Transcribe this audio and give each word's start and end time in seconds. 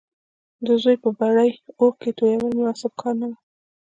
د 0.65 0.67
زوی 0.81 0.95
پر 1.03 1.11
بري 1.19 1.51
اوښکې 1.79 2.11
تويول 2.17 2.51
مناسب 2.59 2.91
کار 3.01 3.13
نه 3.21 3.27
و 3.29 3.33